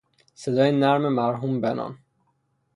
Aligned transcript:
صدای 0.35 0.71
نرم 0.71 1.07
مرحوم 1.13 1.61
بنان 1.61 1.97